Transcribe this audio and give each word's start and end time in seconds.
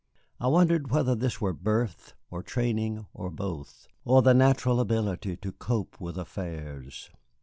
I 0.39 0.47
wondered 0.47 0.89
whether 0.89 1.13
this 1.13 1.39
were 1.39 1.53
birth, 1.53 2.15
or 2.31 2.41
training, 2.41 3.05
or 3.13 3.29
both, 3.29 3.87
or 4.03 4.27
a 4.27 4.33
natural 4.33 4.79
ability 4.79 5.37
to 5.37 5.51
cope 5.51 6.01
with 6.01 6.17
affairs. 6.17 7.11